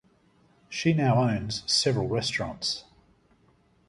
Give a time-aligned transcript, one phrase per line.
[0.67, 2.85] She now owns several restaurants.